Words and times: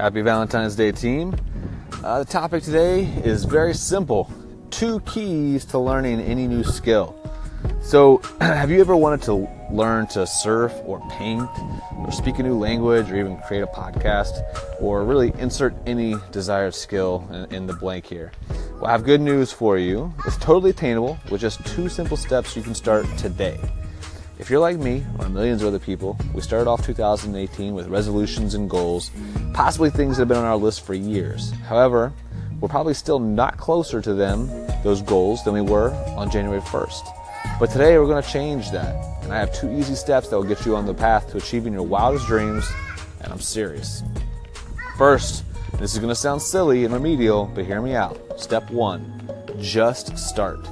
Happy 0.00 0.22
Valentine's 0.22 0.76
Day, 0.76 0.92
team. 0.92 1.36
Uh, 2.02 2.20
the 2.20 2.24
topic 2.24 2.62
today 2.62 3.04
is 3.22 3.44
very 3.44 3.74
simple 3.74 4.32
two 4.70 4.98
keys 5.00 5.66
to 5.66 5.78
learning 5.78 6.20
any 6.20 6.46
new 6.46 6.64
skill. 6.64 7.14
So, 7.82 8.22
have 8.40 8.70
you 8.70 8.80
ever 8.80 8.96
wanted 8.96 9.20
to 9.24 9.46
learn 9.70 10.06
to 10.06 10.26
surf 10.26 10.72
or 10.86 11.06
paint 11.10 11.50
or 11.98 12.10
speak 12.12 12.38
a 12.38 12.42
new 12.42 12.56
language 12.56 13.10
or 13.10 13.18
even 13.18 13.36
create 13.42 13.60
a 13.60 13.66
podcast 13.66 14.42
or 14.80 15.04
really 15.04 15.34
insert 15.38 15.74
any 15.84 16.14
desired 16.32 16.74
skill 16.74 17.28
in, 17.30 17.54
in 17.54 17.66
the 17.66 17.74
blank 17.74 18.06
here? 18.06 18.32
Well, 18.76 18.86
I 18.86 18.92
have 18.92 19.04
good 19.04 19.20
news 19.20 19.52
for 19.52 19.76
you. 19.76 20.14
It's 20.26 20.38
totally 20.38 20.70
attainable 20.70 21.18
with 21.30 21.42
just 21.42 21.62
two 21.66 21.90
simple 21.90 22.16
steps 22.16 22.56
you 22.56 22.62
can 22.62 22.74
start 22.74 23.04
today. 23.18 23.60
If 24.40 24.48
you're 24.48 24.58
like 24.58 24.78
me 24.78 25.04
or 25.18 25.28
millions 25.28 25.60
of 25.60 25.68
other 25.68 25.78
people, 25.78 26.16
we 26.32 26.40
started 26.40 26.66
off 26.66 26.84
2018 26.86 27.74
with 27.74 27.88
resolutions 27.88 28.54
and 28.54 28.70
goals, 28.70 29.10
possibly 29.52 29.90
things 29.90 30.16
that 30.16 30.22
have 30.22 30.28
been 30.28 30.38
on 30.38 30.46
our 30.46 30.56
list 30.56 30.80
for 30.80 30.94
years. 30.94 31.50
However, 31.68 32.10
we're 32.58 32.70
probably 32.70 32.94
still 32.94 33.18
not 33.18 33.58
closer 33.58 34.00
to 34.00 34.14
them, 34.14 34.48
those 34.82 35.02
goals, 35.02 35.44
than 35.44 35.52
we 35.52 35.60
were 35.60 35.90
on 36.16 36.30
January 36.30 36.62
1st. 36.62 37.02
But 37.60 37.70
today 37.70 37.98
we're 37.98 38.06
going 38.06 38.22
to 38.22 38.28
change 38.28 38.70
that. 38.70 39.22
And 39.22 39.30
I 39.30 39.38
have 39.38 39.54
two 39.54 39.70
easy 39.70 39.94
steps 39.94 40.28
that 40.28 40.36
will 40.36 40.48
get 40.48 40.64
you 40.64 40.74
on 40.74 40.86
the 40.86 40.94
path 40.94 41.30
to 41.32 41.36
achieving 41.36 41.74
your 41.74 41.82
wildest 41.82 42.26
dreams, 42.26 42.66
and 43.20 43.30
I'm 43.30 43.40
serious. 43.40 44.02
First, 44.96 45.44
this 45.78 45.92
is 45.92 45.98
going 45.98 46.08
to 46.08 46.14
sound 46.14 46.40
silly 46.40 46.86
and 46.86 46.94
remedial, 46.94 47.44
but 47.54 47.66
hear 47.66 47.82
me 47.82 47.94
out. 47.94 48.40
Step 48.40 48.70
one 48.70 49.04
just 49.58 50.16
start. 50.16 50.66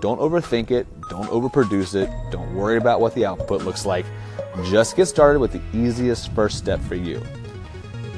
Don't 0.00 0.20
overthink 0.20 0.70
it, 0.70 0.86
don't 1.08 1.28
overproduce 1.28 1.94
it, 1.94 2.08
don't 2.30 2.54
worry 2.54 2.76
about 2.76 3.00
what 3.00 3.14
the 3.14 3.26
output 3.26 3.64
looks 3.64 3.84
like. 3.84 4.06
Just 4.64 4.96
get 4.96 5.06
started 5.06 5.40
with 5.40 5.52
the 5.52 5.60
easiest 5.72 6.32
first 6.32 6.58
step 6.58 6.80
for 6.80 6.94
you. 6.94 7.20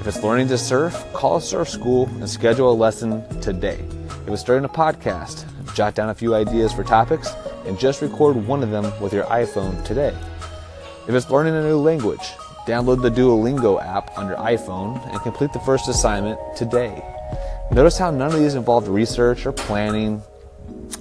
If 0.01 0.06
it's 0.06 0.23
learning 0.23 0.48
to 0.48 0.59
surf, 0.59 1.06
call 1.12 1.37
a 1.37 1.42
surf 1.42 1.69
school 1.69 2.06
and 2.06 2.28
schedule 2.28 2.70
a 2.70 2.75
lesson 2.75 3.22
today. 3.41 3.78
If 4.27 4.28
it's 4.28 4.41
starting 4.41 4.64
a 4.64 4.69
podcast, 4.69 5.45
jot 5.75 5.95
down 5.95 6.11
a 6.11 6.14
few 6.14 6.34
ideas 6.34 6.72
for 6.72 6.84
topics 6.84 7.31
and 7.67 7.78
just 7.78 8.03
record 8.03 8.37
one 8.37 8.62
of 8.62 8.70
them 8.70 8.92
with 9.00 9.12
your 9.12 9.25
iPhone 9.25 9.83
today. 9.84 10.17
If 11.09 11.15
it's 11.15 11.31
learning 11.31 11.55
a 11.55 11.62
new 11.62 11.78
language, 11.78 12.33
download 12.67 13.03
the 13.03 13.11
Duolingo 13.11 13.83
app 13.83 14.17
on 14.19 14.28
your 14.28 14.37
iPhone 14.37 15.06
and 15.11 15.20
complete 15.22 15.53
the 15.53 15.61
first 15.61 15.89
assignment 15.89 16.39
today. 16.56 17.03
Notice 17.70 17.98
how 17.98 18.11
none 18.11 18.33
of 18.33 18.39
these 18.39 18.55
involved 18.55 18.89
research 18.89 19.47
or 19.47 19.53
planning 19.53 20.22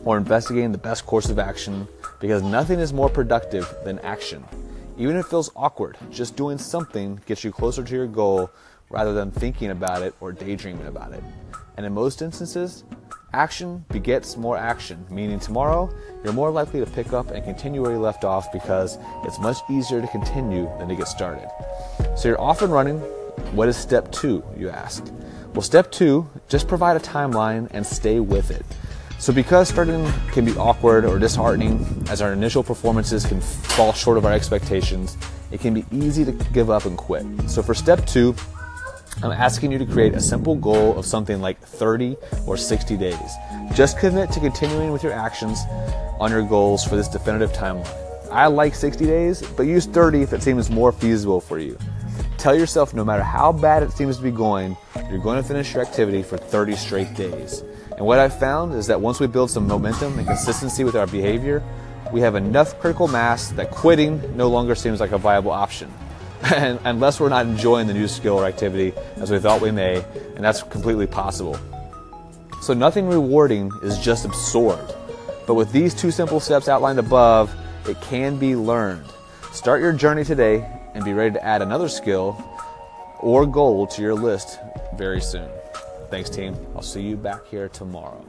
or 0.05 0.17
investigating 0.17 0.71
the 0.71 0.77
best 0.77 1.05
course 1.05 1.29
of 1.29 1.39
action 1.39 1.87
because 2.19 2.41
nothing 2.43 2.79
is 2.79 2.93
more 2.93 3.09
productive 3.09 3.73
than 3.83 3.99
action. 3.99 4.43
Even 4.97 5.15
if 5.15 5.25
it 5.25 5.29
feels 5.29 5.51
awkward, 5.55 5.97
just 6.11 6.35
doing 6.35 6.57
something 6.57 7.21
gets 7.25 7.43
you 7.43 7.51
closer 7.51 7.83
to 7.83 7.95
your 7.95 8.07
goal 8.07 8.49
rather 8.89 9.13
than 9.13 9.31
thinking 9.31 9.71
about 9.71 10.01
it 10.01 10.13
or 10.19 10.31
daydreaming 10.31 10.87
about 10.87 11.13
it. 11.13 11.23
And 11.77 11.85
in 11.85 11.93
most 11.93 12.21
instances, 12.21 12.83
action 13.33 13.85
begets 13.89 14.35
more 14.35 14.57
action, 14.57 15.05
meaning 15.09 15.39
tomorrow 15.39 15.89
you're 16.23 16.33
more 16.33 16.51
likely 16.51 16.79
to 16.79 16.85
pick 16.85 17.13
up 17.13 17.31
and 17.31 17.43
continue 17.43 17.81
where 17.81 17.91
you 17.91 17.99
left 17.99 18.25
off 18.25 18.51
because 18.51 18.97
it's 19.23 19.39
much 19.39 19.57
easier 19.69 20.01
to 20.01 20.07
continue 20.07 20.69
than 20.77 20.89
to 20.89 20.95
get 20.95 21.07
started. 21.07 21.47
So 22.17 22.27
you're 22.27 22.41
off 22.41 22.61
and 22.61 22.73
running. 22.73 22.99
What 23.55 23.69
is 23.69 23.77
step 23.77 24.11
two, 24.11 24.43
you 24.57 24.69
ask? 24.69 25.05
Well, 25.53 25.61
step 25.61 25.91
two, 25.91 26.29
just 26.49 26.67
provide 26.67 26.97
a 26.97 26.99
timeline 26.99 27.69
and 27.71 27.85
stay 27.85 28.19
with 28.19 28.51
it. 28.51 28.65
So, 29.19 29.33
because 29.33 29.67
starting 29.67 30.09
can 30.31 30.45
be 30.45 30.55
awkward 30.55 31.03
or 31.03 31.19
disheartening, 31.19 31.85
as 32.09 32.21
our 32.21 32.31
initial 32.31 32.63
performances 32.63 33.25
can 33.25 33.41
fall 33.41 33.91
short 33.91 34.17
of 34.17 34.25
our 34.25 34.31
expectations, 34.31 35.17
it 35.51 35.59
can 35.59 35.73
be 35.73 35.85
easy 35.91 36.23
to 36.23 36.31
give 36.31 36.69
up 36.69 36.85
and 36.85 36.97
quit. 36.97 37.25
So, 37.47 37.61
for 37.61 37.73
step 37.73 38.05
two, 38.05 38.33
I'm 39.21 39.33
asking 39.33 39.73
you 39.73 39.77
to 39.77 39.85
create 39.85 40.13
a 40.13 40.21
simple 40.21 40.55
goal 40.55 40.97
of 40.97 41.05
something 41.05 41.41
like 41.41 41.59
30 41.59 42.15
or 42.47 42.55
60 42.55 42.95
days. 42.95 43.31
Just 43.73 43.99
commit 43.99 44.31
to 44.31 44.39
continuing 44.39 44.93
with 44.93 45.03
your 45.03 45.11
actions 45.11 45.59
on 46.21 46.31
your 46.31 46.43
goals 46.43 46.85
for 46.85 46.95
this 46.95 47.09
definitive 47.09 47.52
timeline. 47.52 47.93
I 48.31 48.47
like 48.47 48.73
60 48.73 49.05
days, 49.05 49.41
but 49.41 49.63
use 49.63 49.85
30 49.85 50.21
if 50.21 50.31
it 50.31 50.41
seems 50.41 50.69
more 50.69 50.93
feasible 50.93 51.41
for 51.41 51.59
you. 51.59 51.77
Tell 52.37 52.58
yourself 52.58 52.93
no 52.93 53.03
matter 53.03 53.23
how 53.23 53.52
bad 53.52 53.83
it 53.83 53.91
seems 53.91 54.15
to 54.15 54.23
be 54.23 54.31
going, 54.31 54.77
you're 55.09 55.19
going 55.19 55.41
to 55.41 55.45
finish 55.45 55.73
your 55.73 55.83
activity 55.83 56.23
for 56.23 56.37
30 56.37 56.77
straight 56.77 57.13
days. 57.15 57.65
And 57.99 58.08
what 58.08 58.17
I've 58.17 58.39
found 58.39 58.73
is 58.76 58.87
that 58.87 59.02
once 59.02 59.20
we 59.20 59.27
build 59.27 59.52
some 59.52 59.67
momentum 59.67 60.17
and 60.17 60.26
consistency 60.26 60.86
with 60.86 60.95
our 60.95 61.05
behavior, 61.05 61.61
we 62.14 62.21
have 62.21 62.36
enough 62.36 62.80
critical 62.80 63.10
mass 63.10 63.49
that 63.52 63.71
quitting 63.71 64.37
no 64.37 64.48
longer 64.48 64.73
seems 64.73 65.02
like 65.02 65.11
a 65.11 65.17
viable 65.17 65.52
option. 65.52 65.93
and 66.55 66.80
unless 66.86 67.20
we're 67.20 67.27
not 67.27 67.45
enjoying 67.45 67.88
the 67.88 67.93
new 67.93 68.08
skill 68.08 68.39
or 68.39 68.45
activity 68.45 68.93
as 69.17 69.30
we 69.30 69.38
thought 69.38 69.59
we 69.59 69.71
may, 69.71 70.02
and 70.36 70.45
that's 70.45 70.64
completely 70.64 71.08
possible. 71.08 71.59
So 72.61 72.73
nothing 72.73 73.05
rewarding 73.05 73.70
is 73.83 73.99
just 73.99 74.23
absorbed. 74.23 74.95
But 75.45 75.55
with 75.55 75.73
these 75.73 75.93
two 75.93 76.09
simple 76.09 76.39
steps 76.39 76.70
outlined 76.70 76.99
above, 76.99 77.54
it 77.86 77.99
can 77.99 78.39
be 78.39 78.55
learned. 78.55 79.08
Start 79.52 79.82
your 79.82 79.92
journey 79.92 80.23
today 80.23 80.65
and 80.93 81.04
be 81.04 81.11
ready 81.11 81.33
to 81.33 81.43
add 81.43 81.61
another 81.61 81.89
skill 81.89 82.42
or 83.20 83.45
goal 83.45 83.88
to 83.88 84.02
your 84.02 84.15
list 84.15 84.58
very 84.95 85.20
soon. 85.20 85.49
Thanks, 86.09 86.30
team. 86.30 86.55
I'll 86.75 86.81
see 86.81 87.02
you 87.02 87.15
back 87.15 87.45
here 87.45 87.70
tomorrow. 87.70 88.25